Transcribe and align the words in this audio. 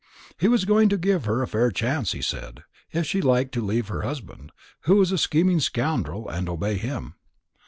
He 0.39 0.47
was 0.47 0.65
going 0.65 0.89
to 0.89 0.97
give 0.97 1.25
her 1.25 1.43
a 1.43 1.47
fair 1.47 1.69
chance, 1.69 2.13
he 2.13 2.23
said, 2.23 2.63
if 2.91 3.05
she 3.05 3.21
liked 3.21 3.51
to 3.51 3.63
leave 3.63 3.87
her 3.89 4.01
husband, 4.01 4.51
who 4.85 4.95
was 4.95 5.11
a 5.11 5.15
scheming 5.19 5.59
scoundrel, 5.59 6.27
and 6.27 6.49
obey 6.49 6.77
him. 6.77 7.13